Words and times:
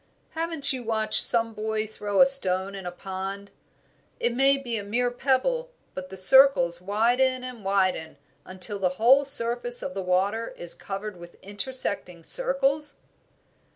"Haven't 0.31 0.73
you 0.73 0.81
watched 0.81 1.21
some 1.23 1.53
boy 1.53 1.85
throw 1.85 2.21
a 2.21 2.25
stone 2.25 2.73
in 2.73 2.87
a 2.87 2.91
pond? 2.91 3.51
It 4.19 4.33
may 4.33 4.57
be 4.57 4.75
a 4.79 4.83
mere 4.83 5.11
pebble, 5.11 5.69
but 5.93 6.09
the 6.09 6.17
circles 6.17 6.81
widen 6.81 7.43
and 7.43 7.63
widen 7.63 8.17
until 8.43 8.79
the 8.79 8.97
whole 8.97 9.25
surface 9.25 9.83
of 9.83 9.93
the 9.93 10.01
water 10.01 10.55
is 10.57 10.73
covered 10.73 11.17
with 11.17 11.35
intersecting 11.43 12.23
circles?" 12.23 12.95